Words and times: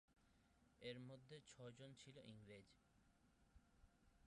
এর 0.81 0.97
মধ্যে 0.99 1.35
ছয়জন 1.47 1.91
ছিল 1.93 2.15
ইংরেজ। 2.25 2.67